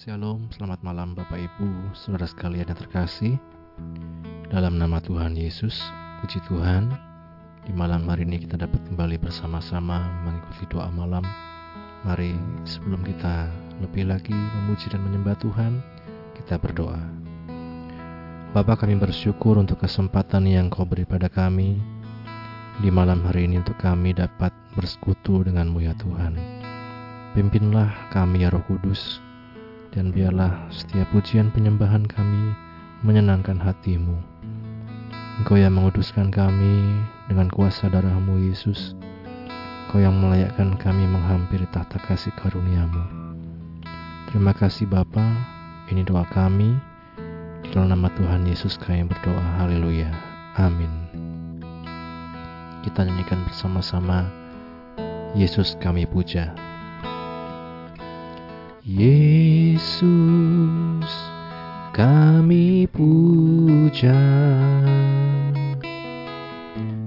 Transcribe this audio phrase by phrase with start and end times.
[0.00, 3.36] Shalom, selamat malam Bapak Ibu, saudara sekalian yang terkasih.
[4.48, 5.76] Dalam nama Tuhan Yesus,
[6.24, 6.88] puji Tuhan.
[7.68, 11.20] Di malam hari ini kita dapat kembali bersama-sama mengikuti doa malam.
[12.08, 12.32] Mari
[12.64, 13.52] sebelum kita
[13.84, 15.84] lebih lagi memuji dan menyembah Tuhan,
[16.32, 17.04] kita berdoa.
[18.56, 21.76] Bapa kami bersyukur untuk kesempatan yang kau beri pada kami
[22.80, 26.40] di malam hari ini untuk kami dapat bersekutu denganmu ya Tuhan.
[27.36, 29.20] Pimpinlah kami ya Roh Kudus,
[29.90, 32.54] dan biarlah setiap pujian penyembahan kami
[33.02, 34.14] menyenangkan hatimu.
[35.40, 38.94] Engkau yang menguduskan kami dengan kuasa darahmu Yesus.
[39.88, 43.02] Engkau yang melayakkan kami menghampiri tahta kasih karuniamu.
[44.30, 45.26] Terima kasih Bapa.
[45.90, 46.78] ini doa kami.
[47.66, 49.42] Di dalam nama Tuhan Yesus kami berdoa.
[49.58, 50.06] Haleluya.
[50.54, 50.92] Amin.
[52.86, 54.30] Kita nyanyikan bersama-sama
[55.34, 56.69] Yesus kami puja.
[58.90, 59.86] Yesus
[61.94, 64.18] kami puja.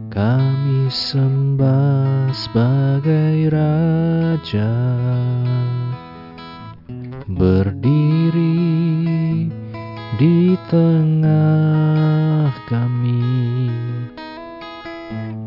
[0.08, 4.72] Kami sembah sebagai Raja.
[7.28, 8.64] Berdiri
[10.16, 13.68] di tengah kami.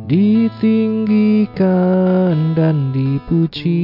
[0.05, 1.57] Ditinggikan
[2.53, 3.76] dan dipuji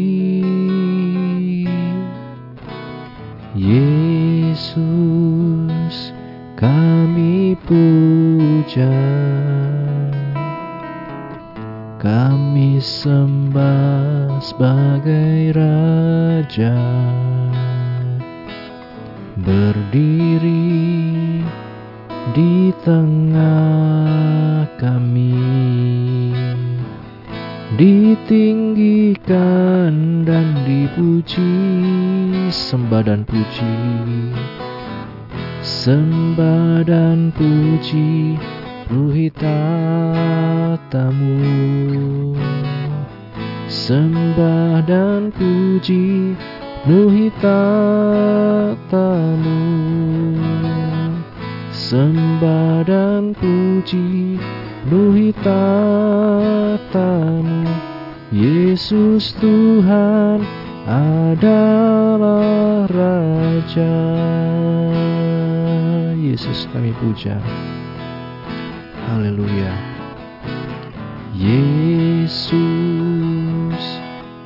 [54.12, 54.36] puji
[54.92, 57.64] Ruhitatamu
[58.32, 60.40] Yesus Tuhan
[60.84, 64.00] adalah Raja.
[66.16, 67.36] Yesus kami puja.
[69.08, 69.72] Haleluya.
[71.36, 72.56] Yesus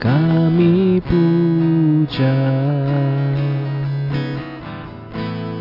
[0.03, 2.35] kami puja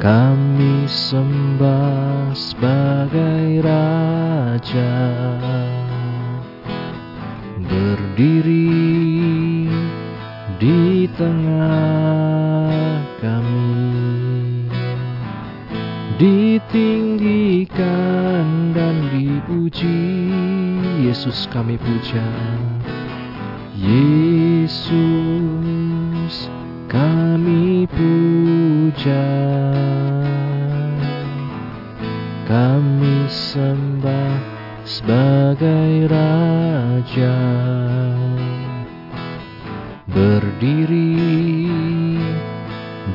[0.06, 4.94] Kami sembah sebagai Raja.
[7.58, 8.86] Berdiri
[10.62, 14.70] di tengah kami.
[16.22, 17.66] Ditinggikan
[18.78, 20.30] dan dipuji
[21.02, 22.22] Yesus kami puja.
[23.74, 24.86] Yesus
[26.96, 29.28] kami puja.
[32.48, 34.40] Kami sembah
[34.88, 37.36] sebagai Raja.
[40.08, 41.20] Berdiri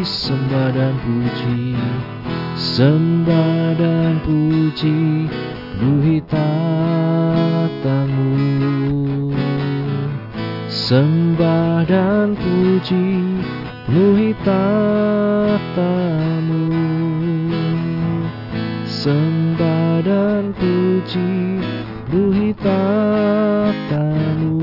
[0.01, 1.75] sembah dan puji
[2.61, 5.25] sembah dan puji
[6.29, 6.93] tatamu
[10.69, 13.41] sembah dan puji
[13.89, 15.65] penuhi tatamu
[18.85, 21.57] Sembah dan puji
[22.13, 24.61] penuhi tatamu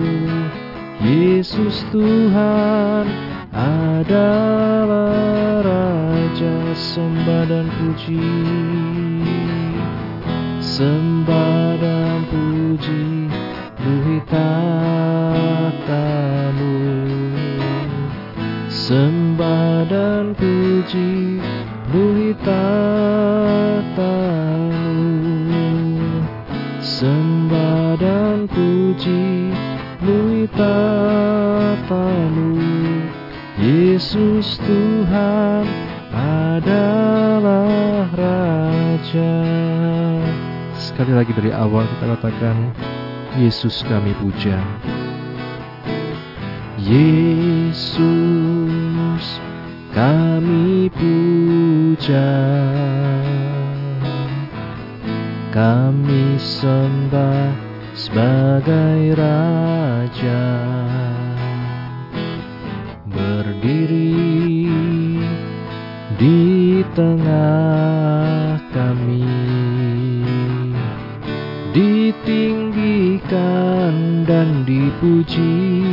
[1.02, 3.10] Yesus Tuhan
[3.50, 4.77] Raja
[6.88, 8.16] Sembah dan puji.
[10.56, 13.28] Sembah dan puji
[13.76, 15.68] penuhi tatamu.
[18.72, 21.44] Sembah dan puji
[21.92, 23.68] Beri tatamu.
[26.80, 29.52] Sembah dan puji
[30.00, 32.56] Beri tatamu.
[33.60, 35.87] Yesus Tuhan
[36.58, 39.34] adalah Raja.
[40.74, 42.74] Sekali lagi dari awal kita katakan
[43.38, 44.58] Yesus kami puja.
[46.82, 47.86] Yesus
[49.94, 52.30] kami puja.
[55.54, 57.54] Kami sembah
[57.94, 60.42] sebagai Raja.
[63.06, 64.77] Berdiri
[66.18, 69.22] di tengah kami.
[71.70, 73.14] Ditinggikan
[74.26, 75.86] dan dipuji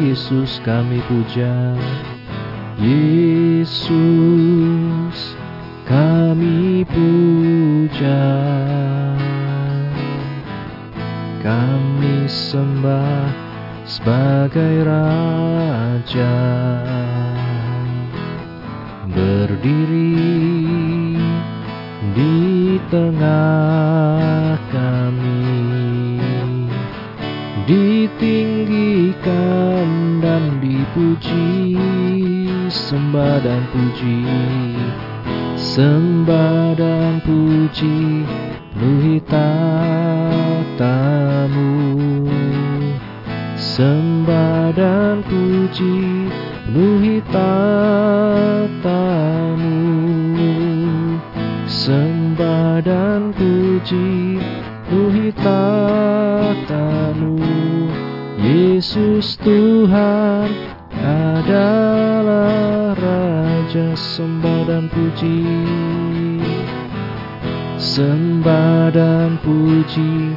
[0.00, 1.76] Yesus kami puja.
[2.80, 3.76] Yesus
[5.84, 8.24] kami puja.
[11.44, 13.28] Kami sembah
[13.84, 16.32] sebagai Raja
[19.20, 20.16] berdiri
[22.16, 25.68] di tengah kami.
[27.68, 29.14] Ditinggikan
[30.24, 31.78] dan dipuji
[32.66, 34.26] sembah dan puji
[35.54, 38.26] sembah dan puji
[38.74, 40.10] penuhi tatamu
[43.54, 46.26] sembah dan puji
[47.30, 48.69] tatamu
[51.70, 54.40] sembah dan puji
[54.88, 57.36] penuhi tatamu
[58.40, 60.48] Yesus Tuhan
[60.96, 65.44] adalah Raja sembah dan puji
[67.76, 70.32] sembah dan puji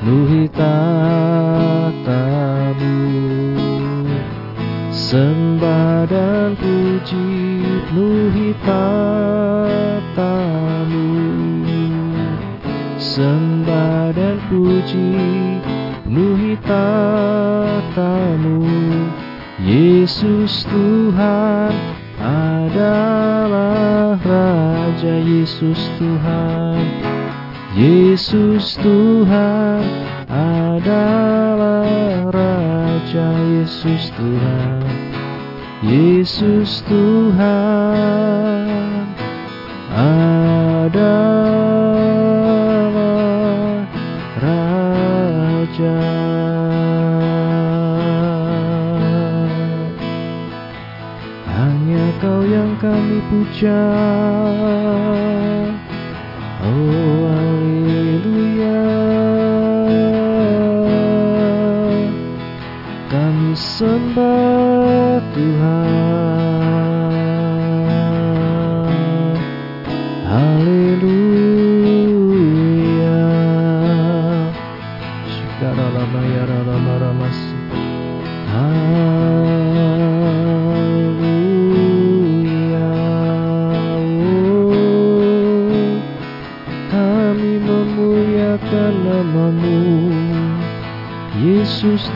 [0.00, 1.90] penuhi tatamu
[5.10, 10.06] sembah dan puji penuhi tatamu
[12.94, 15.10] sembah dan puji
[16.06, 18.62] penuhi tatamu
[19.66, 21.74] Yesus Tuhan
[22.22, 26.86] adalah Raja Yesus Tuhan.
[27.74, 29.82] Yesus Tuhan
[30.30, 31.19] adalah
[33.10, 34.86] Yesus Tuhan.
[35.82, 38.70] Yesus Tuhan.
[39.90, 41.10] Adalah
[44.38, 45.98] Raja.
[51.50, 53.82] Hanya kau yang kami puja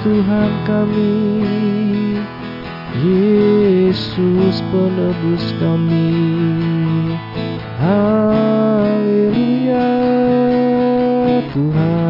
[0.05, 1.41] Tuhan kami
[3.01, 6.13] Yesus penebus kami.
[7.81, 9.01] Haleluya
[11.57, 12.04] Tuhan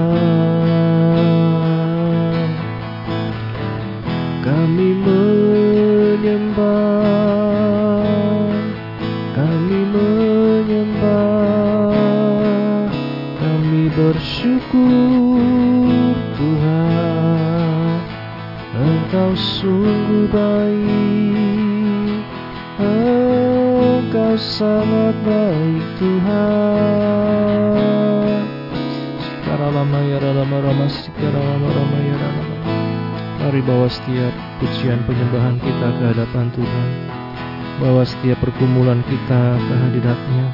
[38.25, 40.47] setiap pergumulan kita ke hadiratnya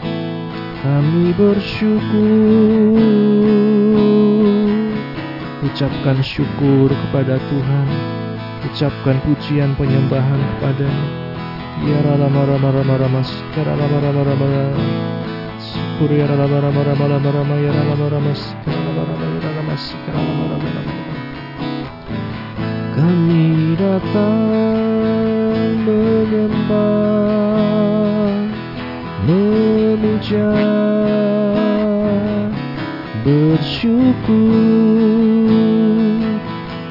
[0.83, 2.99] Kami bersyukur
[5.71, 7.87] Ucapkan syukur kepada Tuhan
[8.67, 11.07] Ucapkan pujian penyembahan kepadanya
[11.87, 14.47] Ya rama rama rama rama Sekarang rama rama rama
[15.63, 19.79] Syukur ya rama rama rama rama rama Ya rama rama rama rama ya rama
[20.19, 20.99] rama rama rama
[22.91, 25.41] kami datang
[25.87, 26.50] menyembah,
[34.11, 35.71] bersyukur.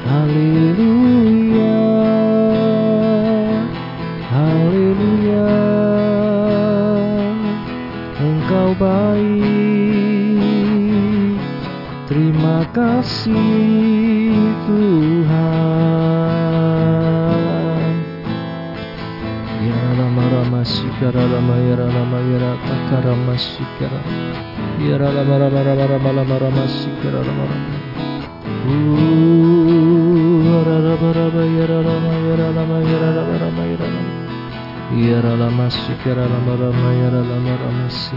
[0.08, 1.76] Haleluya,
[4.32, 5.52] haleluya.
[8.20, 10.00] Engkau baik,
[12.08, 14.34] terima kasih
[14.64, 15.60] Tuhan.
[19.60, 24.19] Ya Rama Rama sikara lama yara lama yara takara masikara yara
[25.00, 27.56] Kerala bara bara bara bara bara massi kerala bara.
[30.44, 34.02] Yarala bara bara yarala ma yarala ma yarala bara ma yarala.
[34.92, 38.16] Yarala massi kerala bara ma yarala bara massi.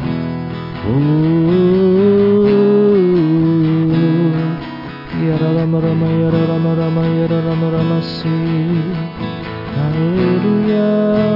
[5.23, 8.35] Yarala bara ma yarala ma yarala ma yarala massi.
[9.77, 11.32] Hallelujah.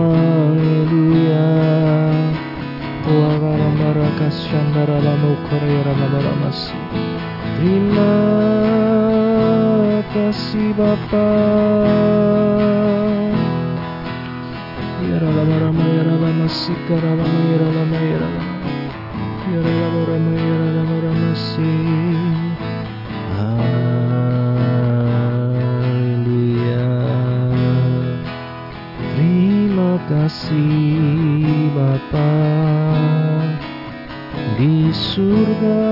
[7.55, 8.15] Terima
[10.13, 11.31] kasih Bapa
[25.85, 26.89] Haleluya
[29.13, 32.33] Terima kasih Bapa
[34.57, 35.85] di surga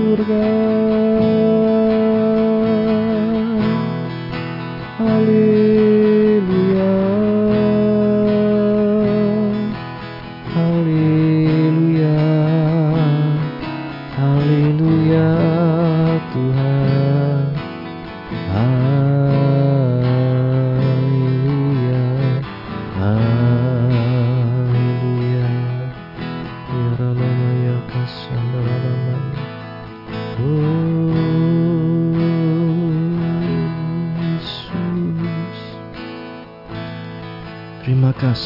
[0.00, 0.69] surga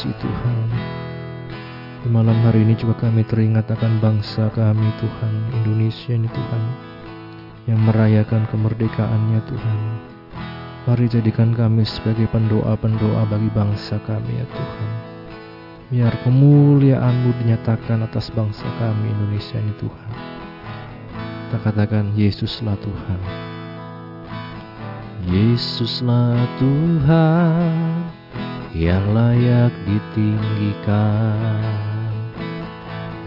[0.05, 0.69] kasih Tuhan
[2.05, 6.63] di malam hari ini juga kami teringat akan bangsa kami Tuhan Indonesia ini Tuhan
[7.65, 9.79] yang merayakan kemerdekaannya Tuhan.
[10.85, 14.89] Mari jadikan kami sebagai pendoa-pendoa bagi bangsa kami ya Tuhan.
[15.89, 20.09] Biar kemuliaan-Mu dinyatakan atas bangsa kami Indonesia ini Tuhan.
[21.49, 23.19] Kita katakan Yesuslah Tuhan.
[25.25, 28.04] Yesuslah Tuhan
[28.75, 31.63] yang layak ditinggikan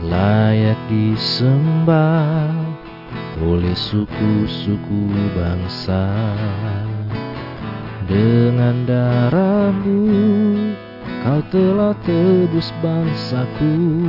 [0.04, 2.52] layak disembah
[3.40, 6.04] oleh suku-suku bangsa.
[8.04, 10.04] Dengan darahmu
[11.24, 14.04] kau telah tebus bangsaku.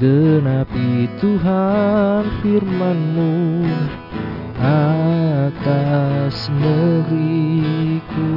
[0.00, 3.68] Genapi Tuhan firmanmu
[4.64, 8.32] atas negeriku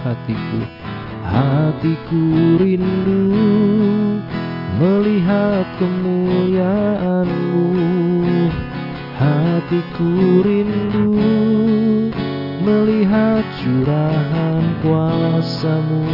[0.00, 0.81] hatiku
[1.22, 3.22] hatiku rindu
[4.82, 7.66] melihat kemuliaan-Mu.
[9.14, 11.14] Hatiku rindu
[12.66, 16.06] melihat curahan kuasa-Mu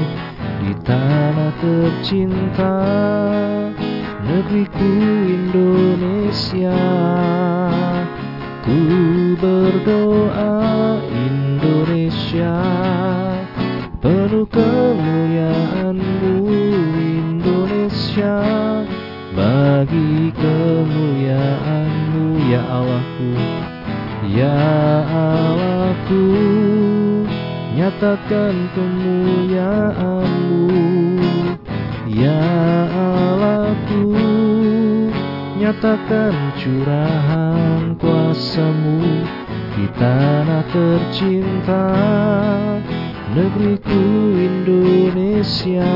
[0.61, 2.77] di tanah tercinta
[4.29, 4.93] negeriku
[5.25, 6.85] Indonesia.
[8.61, 8.77] Ku
[9.41, 12.53] berdoa Indonesia
[13.99, 16.35] penuh kemuliaan-Mu
[16.99, 18.39] Indonesia.
[19.35, 23.31] Bagi kemuliaan-Mu ya Allahku
[24.35, 24.59] ya
[25.07, 26.25] Allahku.
[27.79, 30.67] Nyatakan kemuliaan-Mu
[32.11, 32.43] ya
[32.91, 34.19] Allahku.
[35.59, 38.99] Nyatakan curahan kuasa-Mu
[39.79, 41.87] di tanah tercinta
[43.37, 44.01] negeriku
[44.41, 45.93] Indonesia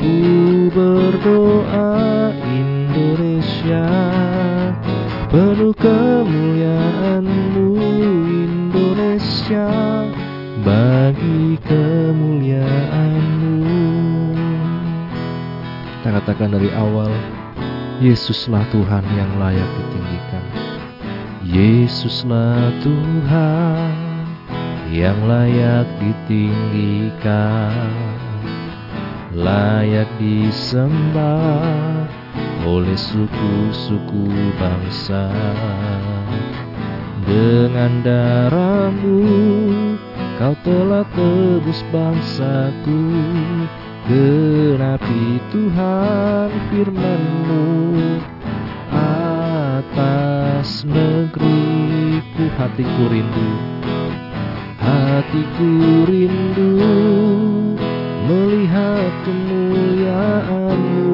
[0.00, 0.16] ku
[0.72, 3.84] berdoa Indonesia
[5.28, 7.68] penuh kemuliaan-Mu
[8.32, 9.68] Indonesia
[10.64, 13.52] bagi kemuliaan-Mu.
[16.00, 17.12] Kita katakan dari awal
[18.00, 20.44] Yesuslah Tuhan yang layak ditinggikan.
[21.46, 24.01] Yesuslah Tuhan
[24.92, 27.72] yang layak ditinggikan
[29.32, 32.04] layak disembah
[32.68, 34.28] oleh suku-suku
[34.60, 35.32] bangsa.
[37.24, 39.24] Dengan darahmu
[40.42, 43.00] Kau telah tebus bangsaku.
[44.10, 47.64] Genapi Tuhan firmanmu
[48.90, 52.44] Atas negeriku.
[52.58, 53.50] Hatiku rindu
[54.82, 55.70] Hatiku
[56.10, 56.74] rindu
[58.26, 61.06] Melihat kemuliaanmu.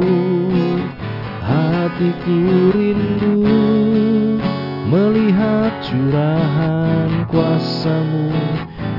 [1.44, 2.38] Hatiku
[2.72, 3.44] rindu
[4.88, 8.32] Melihat curahan kuasamu.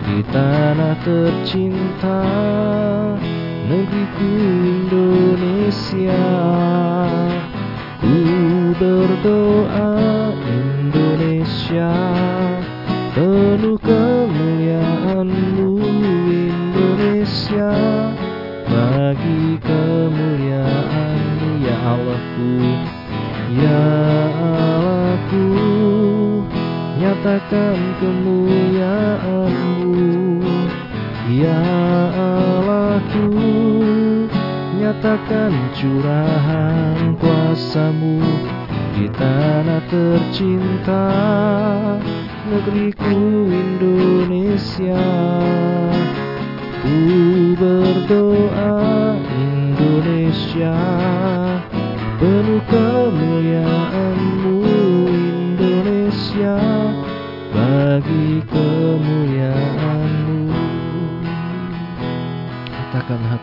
[0.05, 2.21] Di tanah tercinta
[3.65, 4.29] negeriku
[4.69, 6.25] Indonesia
[8.01, 8.13] Ku
[8.77, 10.18] berdoa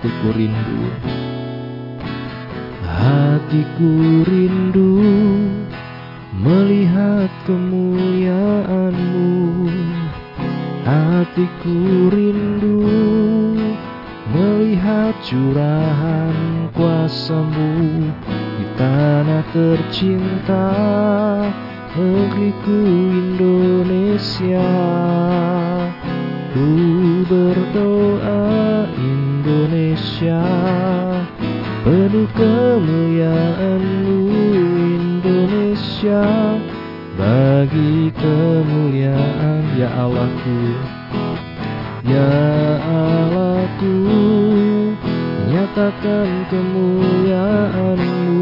[0.06, 0.86] Hatiku rindu.
[2.86, 5.02] Hatiku rindu
[6.30, 9.26] Melihat kemuliaanmu.
[10.86, 12.86] Hatiku rindu
[14.30, 18.06] Melihat curahan kuasamu.
[18.30, 20.70] Di tanah tercinta
[21.98, 22.78] Negeriku
[23.10, 24.70] Indonesia.
[26.54, 26.70] Ku
[27.26, 28.86] berdoa
[29.66, 30.46] Indonesia
[31.82, 34.18] Penuh kemuliaanmu
[34.94, 36.22] Indonesia.
[37.18, 40.70] Bagi kemuliaan Ya Allahku
[42.06, 42.38] Ya
[42.78, 44.06] Allahku
[45.50, 48.38] Nyatakan kemuliaanmu.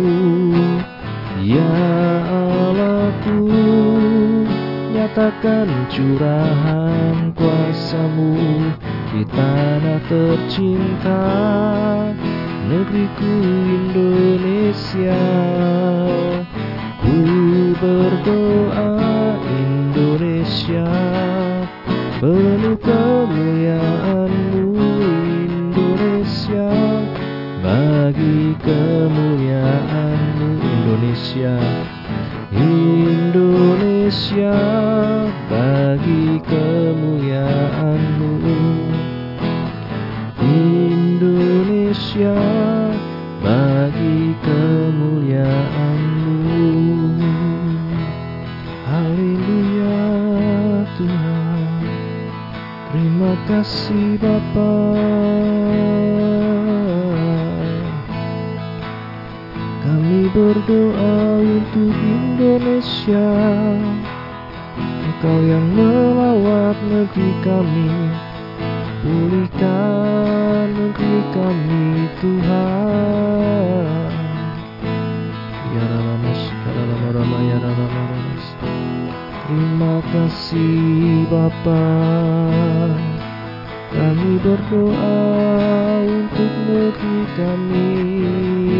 [1.40, 1.72] Ya
[2.28, 3.48] Allahku
[4.92, 8.36] Nyatakan curahan kuasamu
[9.14, 11.22] Di tanah tercinta
[12.66, 15.22] Negeriku Indonesia.
[16.98, 17.14] Ku
[17.78, 18.90] berdoa
[19.54, 20.90] Indonesia
[22.18, 24.82] Penuh kemuliaanmu
[25.46, 26.74] Indonesia.
[27.62, 31.54] Bagi kemuliaanmu Indonesia
[32.50, 34.58] Indonesia.
[35.46, 38.13] Bagi kemuliaanmu
[41.94, 42.34] Indonesia
[43.38, 46.66] Bagi kemuliaanmu.
[48.82, 50.02] Haleluya
[50.98, 51.62] Tuhan.
[52.90, 54.74] Terima kasih Bapa.
[59.86, 61.14] Kami berdoa
[61.46, 63.30] untuk Indonesia.
[64.82, 68.33] Engkau yang melawat negeri kami
[69.04, 74.08] Pulihkan negeri kami Tuhan?
[75.76, 78.44] Ya Ramamas, Rama Rama Ya Ramamas
[79.44, 81.84] Terima kasih Bapa.
[83.92, 85.20] Kami berdoa
[86.08, 87.92] untuk negeri kami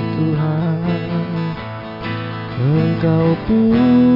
[0.00, 0.80] Tuhan.
[2.64, 4.13] Engkau pulihkan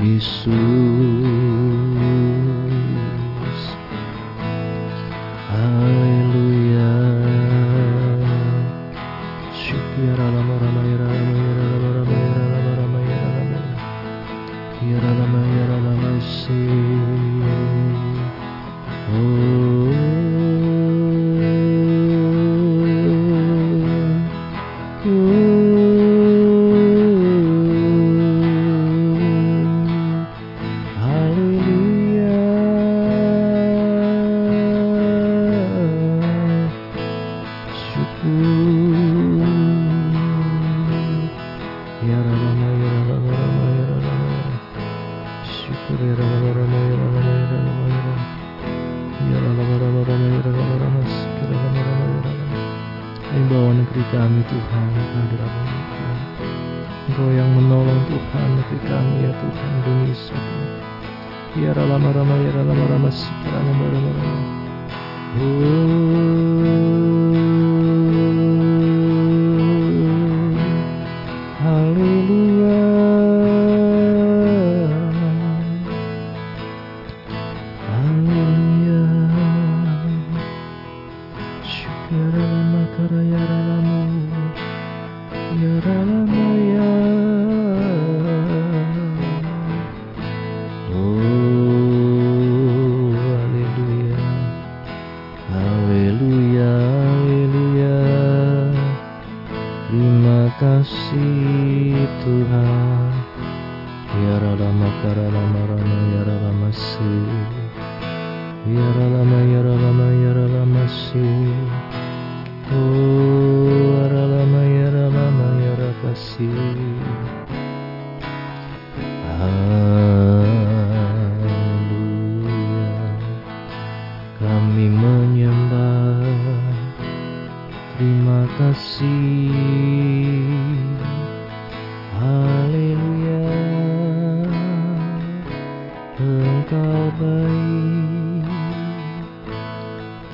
[0.00, 0.52] Jesus.
[5.50, 6.45] Aleluia.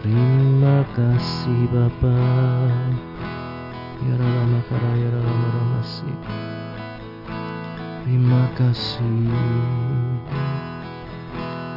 [0.03, 2.19] Terima kasih Bapa.
[4.03, 6.11] Ya Rama Karaya lama Ramasi.
[8.03, 9.31] Terima kasih.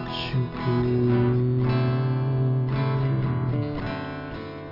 [0.09, 0.89] Syukur.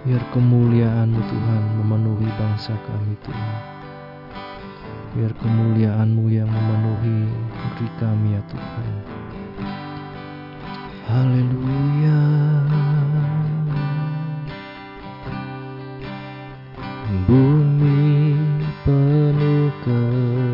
[0.02, 3.54] Biar kemuliaan Tuhan memenuhi bangsa kami Tuhan.
[5.14, 8.94] Biar kemuliaanMu yang memenuhi negeri kami ya Tuhan.
[11.06, 12.83] Haleluya.
[17.14, 18.34] bumi
[18.82, 20.53] penuh ke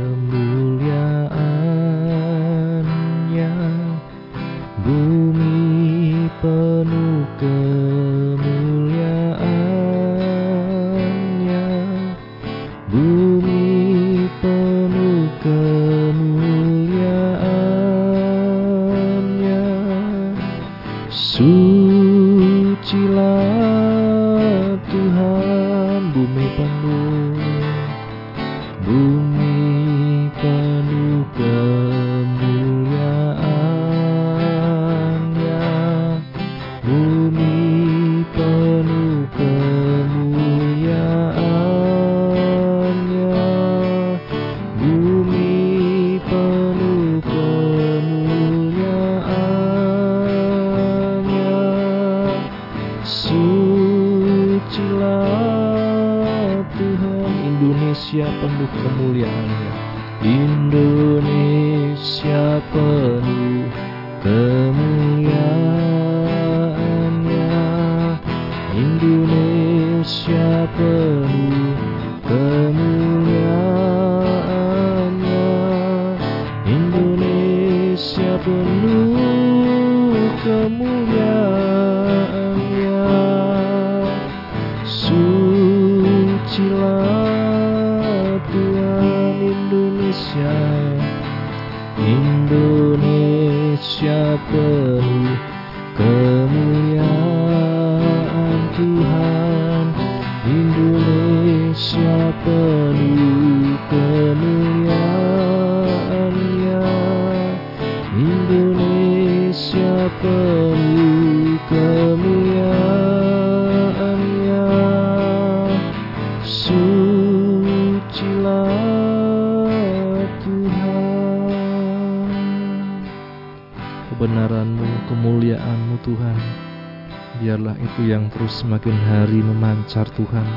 [128.39, 130.47] terus semakin hari memancar Tuhan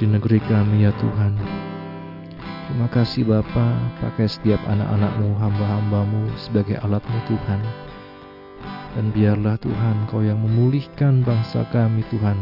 [0.00, 1.36] di negeri kami ya Tuhan.
[2.64, 7.60] Terima kasih Bapa, pakai setiap anak-anakmu, hamba-hambamu sebagai alatmu Tuhan.
[8.96, 12.40] Dan biarlah Tuhan Kau yang memulihkan bangsa kami Tuhan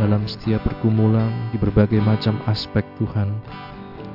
[0.00, 3.36] dalam setiap pergumulan di berbagai macam aspek Tuhan.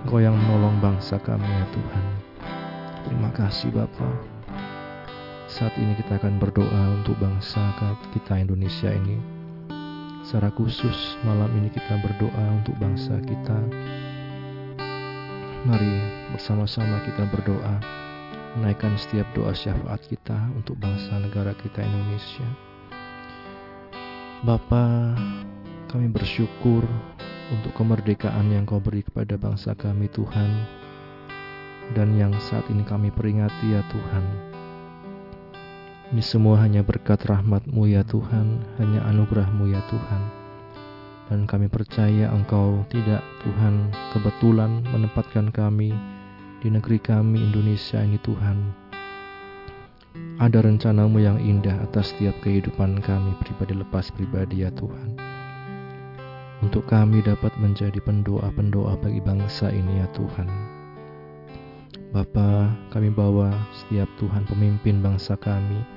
[0.09, 2.05] Kau yang menolong bangsa kami ya Tuhan.
[3.05, 4.36] Terima kasih Bapa.
[5.57, 7.73] Saat ini kita akan berdoa untuk bangsa
[8.13, 9.17] kita Indonesia ini.
[10.21, 13.57] Secara khusus malam ini kita berdoa untuk bangsa kita
[15.67, 15.99] Mari
[16.31, 17.75] bersama-sama kita berdoa,
[18.55, 22.47] menaikkan setiap doa syafaat kita untuk bangsa negara kita Indonesia.
[24.47, 25.11] Bapa,
[25.91, 26.87] kami bersyukur
[27.51, 30.51] untuk kemerdekaan yang kau beri kepada bangsa kami Tuhan,
[31.91, 34.46] dan yang saat ini kami peringati ya Tuhan.
[36.07, 40.23] Ini semua hanya berkat rahmatmu ya Tuhan, hanya anugerahmu ya Tuhan.
[41.27, 45.91] Dan kami percaya Engkau tidak Tuhan kebetulan menempatkan kami
[46.63, 48.71] di negeri kami Indonesia ini Tuhan.
[50.39, 55.19] Ada rencanamu yang indah atas setiap kehidupan kami pribadi lepas pribadi ya Tuhan.
[56.63, 60.47] Untuk kami dapat menjadi pendoa-pendoa bagi bangsa ini ya Tuhan.
[62.15, 65.96] Bapa, kami bawa setiap Tuhan pemimpin bangsa kami,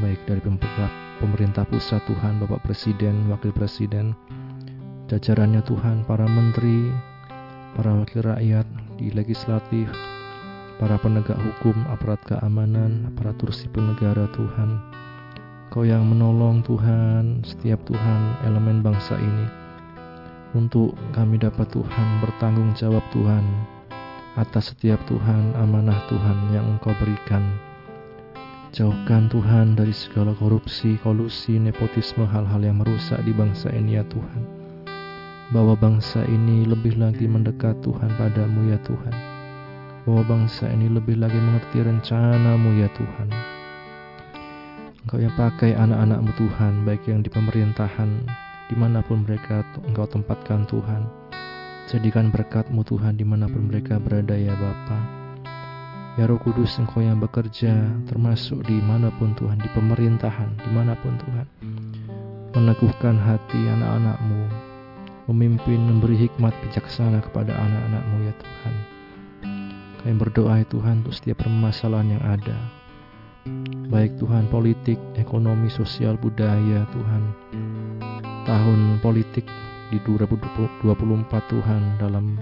[0.00, 0.40] baik dari
[1.20, 4.16] pemerintah, pusat Tuhan, Bapak Presiden, Wakil Presiden,
[5.12, 6.88] jajarannya Tuhan, para menteri,
[7.76, 9.92] para wakil rakyat di legislatif,
[10.80, 14.80] para penegak hukum, aparat keamanan, aparatur sipil negara Tuhan.
[15.70, 19.46] Kau yang menolong Tuhan, setiap Tuhan elemen bangsa ini.
[20.50, 23.46] Untuk kami dapat Tuhan bertanggung jawab Tuhan
[24.34, 27.69] atas setiap Tuhan amanah Tuhan yang Engkau berikan.
[28.70, 34.60] Jauhkan Tuhan dari segala korupsi, kolusi, nepotisme, hal-hal yang merusak di bangsa ini ya Tuhan
[35.50, 39.14] bahwa bangsa ini lebih lagi mendekat Tuhan padamu ya Tuhan.
[40.06, 43.28] Bahwa bangsa ini lebih lagi mengerti rencanamu ya Tuhan.
[45.04, 48.10] Engkau yang pakai anak-anakmu Tuhan, baik yang di pemerintahan,
[48.70, 51.02] di mana pun mereka Engkau tempatkan Tuhan.
[51.90, 55.19] Jadikan berkatmu Tuhan di mana pun mereka berada ya Bapa.
[56.18, 57.70] Ya Roh Kudus Engkau yang bekerja
[58.10, 61.46] termasuk di mana pun Tuhan, di pemerintahan, di mana pun Tuhan.
[62.50, 64.42] Meneguhkan hati anak-anakmu,
[65.30, 68.74] memimpin, memberi hikmat bijaksana kepada anak-anakmu ya Tuhan.
[70.02, 72.58] Kami berdoa ya Tuhan untuk setiap permasalahan yang ada.
[73.86, 77.22] Baik Tuhan politik, ekonomi, sosial, budaya Tuhan.
[78.50, 79.46] Tahun politik
[79.94, 80.82] di 2024
[81.54, 82.34] Tuhan dalam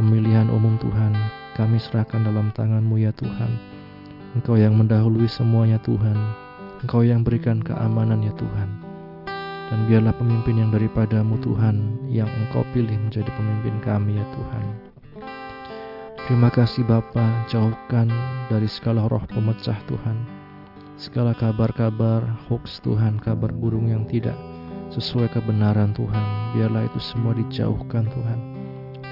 [0.00, 1.45] pemilihan umum Tuhan.
[1.56, 3.48] Kami serahkan dalam tanganmu ya Tuhan.
[4.36, 6.12] Engkau yang mendahului semuanya Tuhan.
[6.84, 8.68] Engkau yang berikan keamanan ya Tuhan.
[9.72, 14.64] Dan biarlah pemimpin yang daripadamu Tuhan yang engkau pilih menjadi pemimpin kami ya Tuhan.
[16.28, 18.12] Terima kasih Bapa, jauhkan
[18.52, 20.16] dari segala roh pemecah Tuhan.
[21.00, 22.20] Segala kabar-kabar
[22.52, 24.36] hoax Tuhan, kabar burung yang tidak
[24.92, 26.24] sesuai kebenaran Tuhan.
[26.52, 28.55] Biarlah itu semua dijauhkan Tuhan.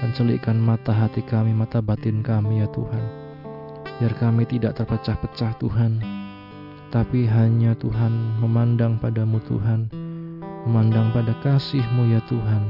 [0.05, 3.03] Dan celikkan mata hati kami, mata batin kami ya Tuhan.
[3.97, 5.97] Biar kami tidak terpecah-pecah Tuhan.
[6.93, 9.89] Tapi hanya Tuhan memandang padamu Tuhan
[10.65, 12.63] memandang pada kasih-Mu ya Tuhan,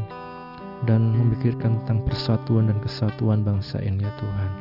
[0.84, 4.52] dan memikirkan tentang persatuan dan kesatuan bangsa ini ya Tuhan.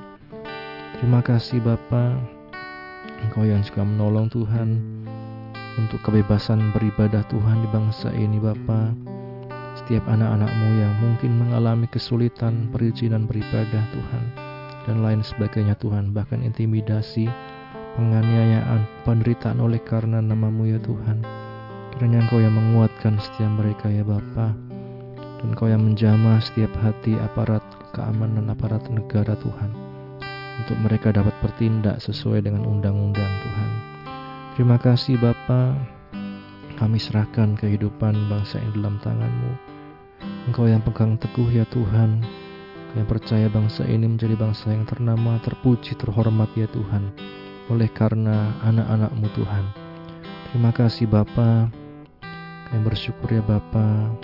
[0.95, 2.15] Terima kasih Bapa,
[3.27, 4.79] Engkau yang juga menolong Tuhan
[5.75, 9.14] untuk kebebasan beribadah Tuhan di bangsa ini Bapa.
[9.75, 14.25] Setiap anak-anakmu yang mungkin mengalami kesulitan perizinan beribadah Tuhan
[14.87, 17.27] dan lain sebagainya Tuhan, bahkan intimidasi,
[17.99, 21.25] penganiayaan, penderitaan oleh karena namamu ya Tuhan.
[21.95, 24.51] Kiranya Engkau yang menguatkan setiap mereka ya Bapa
[25.15, 27.63] dan Engkau yang menjamah setiap hati aparat
[27.95, 29.71] keamanan aparat negara Tuhan
[30.65, 33.71] untuk mereka dapat bertindak sesuai dengan undang-undang Tuhan.
[34.55, 35.75] Terima kasih Bapa,
[36.79, 39.64] kami serahkan kehidupan bangsa ini dalam tangan-Mu.
[40.55, 45.43] Engkau yang pegang teguh ya Tuhan, Engkau yang percaya bangsa ini menjadi bangsa yang ternama,
[45.43, 47.11] terpuji, terhormat ya Tuhan,
[47.75, 49.65] oleh karena anak-anak-Mu Tuhan.
[50.47, 51.75] Terima kasih Bapak.
[52.71, 54.15] Kami bersyukur ya Bapa.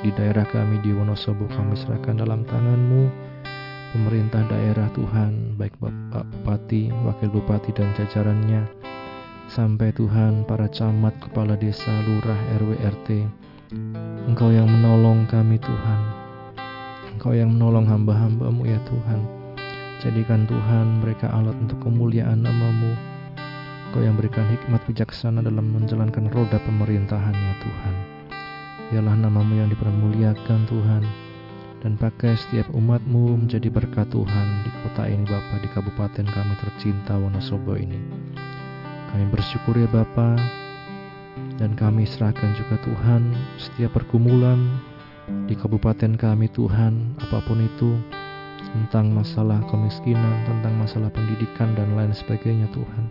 [0.00, 3.12] Di daerah kami di Wonosobo kami serahkan dalam tanganmu
[3.92, 5.60] pemerintah daerah Tuhan.
[5.60, 8.64] Baik Bapak Bupati, Wakil Bupati dan jajarannya.
[9.52, 13.08] Sampai Tuhan para camat, kepala desa, lurah, RW, RT
[14.26, 16.00] Engkau yang menolong kami Tuhan
[17.16, 19.20] Engkau yang menolong hamba-hambamu ya Tuhan
[20.04, 23.16] Jadikan Tuhan mereka alat untuk kemuliaan namamu
[23.96, 27.94] Kau yang berikan hikmat bijaksana dalam menjalankan roda pemerintahannya Tuhan.
[28.92, 31.02] Biarlah namamu yang dipermuliakan Tuhan,
[31.80, 37.16] dan pakai setiap umatmu menjadi berkat Tuhan di kota ini Bapa, di kabupaten kami tercinta
[37.16, 37.96] Wonosobo ini.
[39.14, 40.34] Kami bersyukur ya Bapa,
[41.56, 44.60] dan kami serahkan juga Tuhan setiap pergumulan
[45.50, 47.98] di kabupaten kami Tuhan, apa pun itu,
[48.70, 53.04] tentang masalah kemiskinan, tentang masalah pendidikan dan lain sebagainya Tuhan.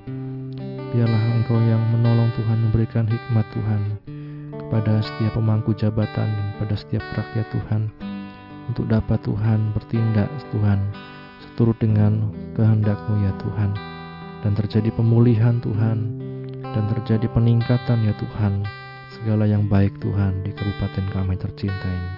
[0.95, 3.81] Biarlah Engkau yang menolong Tuhan memberikan hikmat Tuhan
[4.55, 7.91] kepada setiap pemangku jabatan dan pada setiap rakyat Tuhan
[8.71, 10.79] untuk dapat Tuhan bertindak Tuhan
[11.43, 13.75] seturut dengan kehendakmu ya Tuhan
[14.41, 16.24] dan terjadi pemulihan Tuhan
[16.75, 18.67] dan terjadi peningkatan ya Tuhan
[19.15, 22.11] segala yang baik Tuhan di kabupaten kami tercinta ini.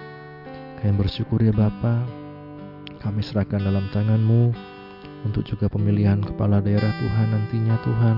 [0.82, 2.02] Kami bersyukur ya Bapa,
[2.98, 4.50] kami serahkan dalam tanganmu
[5.22, 8.16] untuk juga pemilihan kepala daerah Tuhan nantinya Tuhan.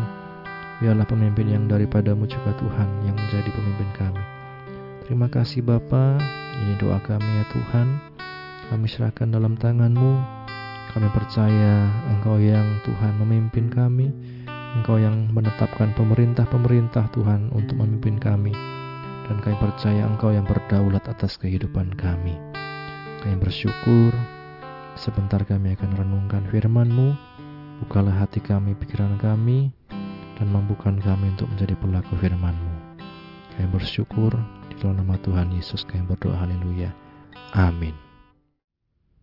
[0.80, 4.24] Biarlah pemimpin yang daripadamu juga Tuhan yang menjadi pemimpin kami.
[5.04, 6.16] Terima kasih Bapa,
[6.64, 7.88] ini doa kami ya Tuhan.
[8.72, 10.40] Kami serahkan dalam tanganmu.
[10.90, 14.39] Kami percaya Engkau yang Tuhan memimpin kami.
[14.78, 18.54] Engkau yang menetapkan pemerintah-pemerintah Tuhan untuk memimpin kami.
[19.26, 22.38] Dan kami percaya Engkau yang berdaulat atas kehidupan kami.
[23.22, 24.14] Kami bersyukur
[25.00, 27.16] Sebentar kami akan renungkan firman-Mu.
[27.86, 29.72] Bukalah hati kami, pikiran kami,
[30.36, 33.00] dan mampukan kami untuk menjadi pelaku firman-Mu.
[33.56, 34.34] Kami bersyukur
[34.68, 36.92] di dalam nama Tuhan Yesus kami berdoa haleluya.
[37.56, 37.96] Amin.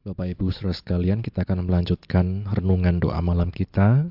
[0.01, 4.09] Bapak Ibu Saudara sekalian, kita akan melanjutkan renungan doa malam kita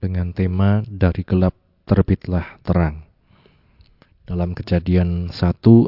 [0.00, 1.54] dengan tema dari gelap
[1.86, 3.06] terbitlah terang.
[4.26, 5.36] Dalam kejadian 1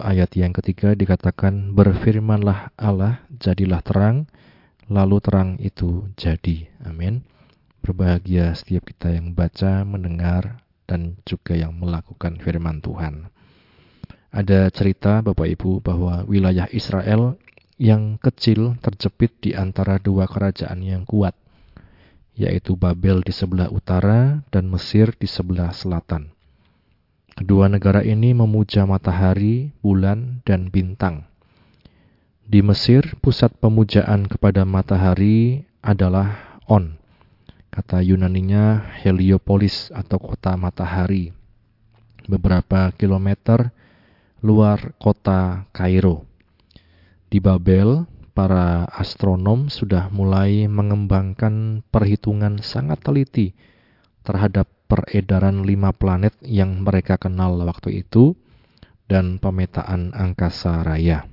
[0.01, 4.31] ayat yang ketiga dikatakan berfirmanlah Allah jadilah terang
[4.87, 6.71] lalu terang itu jadi.
[6.87, 7.27] Amin.
[7.83, 13.29] Berbahagia setiap kita yang baca, mendengar, dan juga yang melakukan firman Tuhan.
[14.33, 17.37] Ada cerita Bapak Ibu bahwa wilayah Israel
[17.79, 21.33] yang kecil terjepit di antara dua kerajaan yang kuat,
[22.39, 26.31] yaitu Babel di sebelah utara dan Mesir di sebelah selatan.
[27.35, 31.27] Kedua negara ini memuja matahari, bulan, dan bintang.
[32.47, 36.95] Di Mesir, pusat pemujaan kepada matahari adalah On.
[37.71, 41.31] Kata Yunaninya Heliopolis atau kota matahari.
[42.27, 43.71] Beberapa kilometer
[44.43, 46.27] luar kota Kairo.
[47.31, 48.03] Di Babel,
[48.39, 53.59] para astronom sudah mulai mengembangkan perhitungan sangat teliti
[54.23, 58.39] terhadap peredaran lima planet yang mereka kenal waktu itu
[59.11, 61.27] dan pemetaan angkasa raya.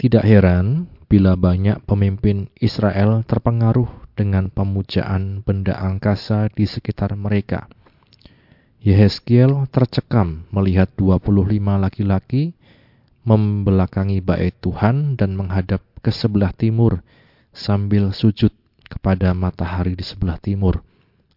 [0.00, 7.68] Tidak heran bila banyak pemimpin Israel terpengaruh dengan pemujaan benda angkasa di sekitar mereka.
[8.80, 12.56] Yehezkiel tercekam melihat 25 laki-laki
[13.22, 17.06] membelakangi bait Tuhan dan menghadap ke sebelah timur
[17.54, 18.50] sambil sujud
[18.90, 20.82] kepada matahari di sebelah timur.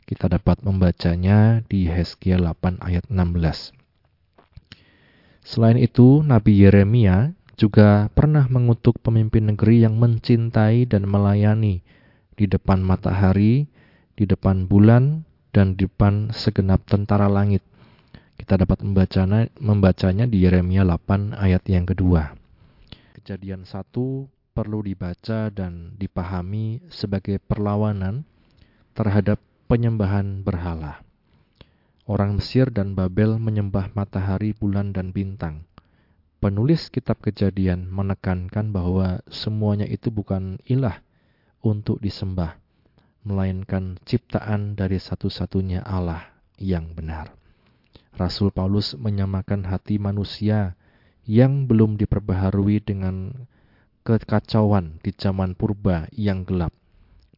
[0.06, 3.74] Kita dapat membacanya di Yehezkiel 8 ayat 16.
[5.45, 11.86] Selain itu, Nabi Yeremia juga pernah mengutuk pemimpin negeri yang mencintai dan melayani
[12.36, 13.69] di depan matahari,
[14.13, 15.24] di depan bulan,
[15.56, 17.63] dan di depan segenap tentara langit.
[18.45, 22.38] Kita dapat membacanya, membacanya di Yeremia 8 ayat yang kedua.
[23.17, 28.21] Kejadian satu perlu dibaca dan dipahami sebagai perlawanan
[28.93, 31.01] terhadap penyembahan berhala.
[32.05, 35.65] Orang Mesir dan Babel menyembah matahari, bulan, dan bintang
[36.38, 41.01] penulis kitab kejadian menekankan bahwa semuanya itu bukan ilah
[41.65, 42.62] untuk disembah,
[43.25, 46.29] melainkan ciptaan dari satu-satunya Allah
[46.62, 47.44] yang benar.
[48.15, 50.80] Rasul Paulus menyamakan hati manusia
[51.28, 53.48] yang belum diperbaharui dengan
[54.08, 56.71] kekacauan di zaman purba yang gelap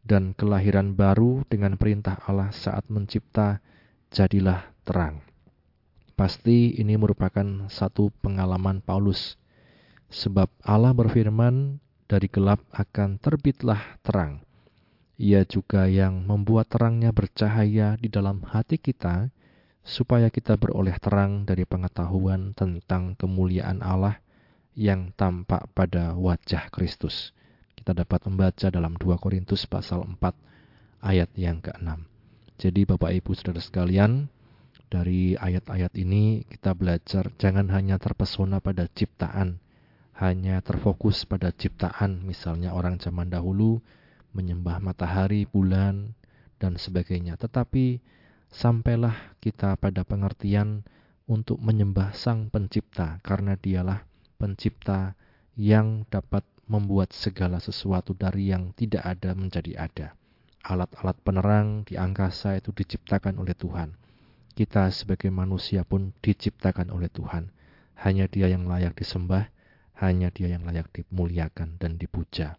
[0.07, 3.59] dan kelahiran baru dengan perintah Allah saat mencipta
[4.13, 5.25] jadilah terang.
[6.17, 9.37] Pasti ini merupakan satu pengalaman Paulus,
[10.09, 11.77] sebab Allah berfirman,
[12.09, 14.41] "Dari gelap akan terbitlah terang."
[15.17, 19.33] Ia juga yang membuat terangnya bercahaya di dalam hati kita,
[19.87, 24.19] supaya kita beroleh terang dari pengetahuan tentang kemuliaan Allah
[24.75, 27.31] yang tampak pada wajah Kristus.
[27.71, 30.19] Kita dapat membaca dalam 2 Korintus pasal 4
[30.99, 32.03] ayat yang ke-6.
[32.59, 34.27] Jadi Bapak Ibu Saudara sekalian,
[34.91, 39.63] dari ayat-ayat ini kita belajar jangan hanya terpesona pada ciptaan,
[40.19, 43.79] hanya terfokus pada ciptaan, misalnya orang zaman dahulu
[44.35, 46.11] menyembah matahari, bulan,
[46.59, 47.39] dan sebagainya.
[47.39, 48.16] Tetapi
[48.57, 50.81] sampailah kita pada pengertian
[51.29, 54.01] untuk menyembah Sang Pencipta, karena Dialah
[54.41, 55.13] Pencipta
[55.53, 60.07] yang dapat membuat segala sesuatu dari yang tidak ada menjadi ada.
[60.65, 63.93] Alat-alat penerang di angkasa itu diciptakan oleh Tuhan.
[64.57, 67.53] Kita sebagai manusia pun diciptakan oleh Tuhan.
[67.93, 69.53] Hanya Dia yang layak disembah,
[70.01, 72.57] hanya Dia yang layak dimuliakan dan dipuja.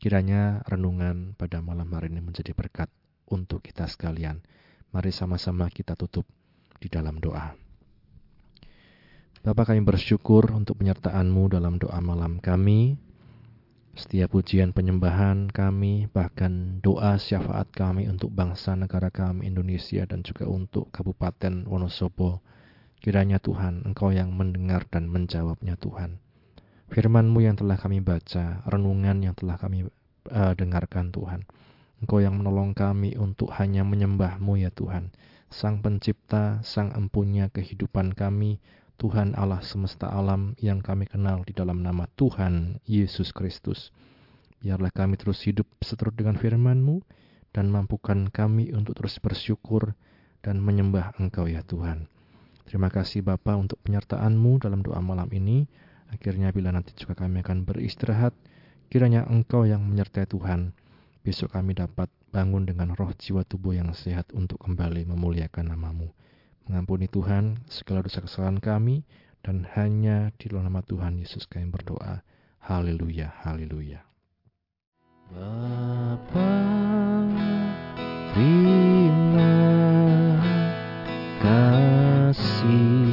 [0.00, 2.88] Kiranya renungan pada malam hari ini menjadi berkat
[3.28, 4.40] untuk kita sekalian.
[4.94, 6.22] Mari sama-sama kita tutup
[6.78, 7.50] di dalam doa.
[9.42, 12.94] Bapak kami bersyukur untuk penyertaan-Mu dalam doa malam kami.
[13.98, 20.46] Setiap pujian penyembahan kami, bahkan doa syafaat kami untuk bangsa negara kami Indonesia dan juga
[20.46, 22.38] untuk Kabupaten Wonosobo.
[23.02, 26.22] Kiranya Tuhan, Engkau yang mendengar dan menjawabnya Tuhan.
[26.94, 29.90] Firman-Mu yang telah kami baca, renungan yang telah kami
[30.30, 31.42] uh, dengarkan Tuhan.
[32.04, 35.08] Engkau yang menolong kami untuk hanya menyembah-Mu ya Tuhan.
[35.48, 38.60] Sang pencipta, sang empunya kehidupan kami,
[39.00, 43.88] Tuhan Allah semesta alam yang kami kenal di dalam nama Tuhan Yesus Kristus.
[44.60, 47.00] Biarlah kami terus hidup seturut dengan firman-Mu
[47.56, 49.96] dan mampukan kami untuk terus bersyukur
[50.44, 52.04] dan menyembah Engkau ya Tuhan.
[52.68, 55.64] Terima kasih Bapa untuk penyertaan-Mu dalam doa malam ini.
[56.12, 58.36] Akhirnya bila nanti juga kami akan beristirahat,
[58.92, 60.83] kiranya Engkau yang menyertai Tuhan.
[61.24, 66.12] Besok kami dapat bangun dengan roh jiwa tubuh yang sehat untuk kembali memuliakan namamu.
[66.68, 69.08] Mengampuni Tuhan segala dosa kesalahan kami,
[69.40, 72.20] dan hanya di dalam nama Tuhan Yesus kami berdoa.
[72.60, 74.04] Haleluya, haleluya.
[75.32, 76.52] Bapa,
[78.36, 79.48] terima
[81.40, 83.03] kasih.